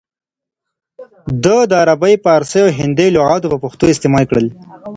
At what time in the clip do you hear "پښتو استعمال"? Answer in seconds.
3.63-4.23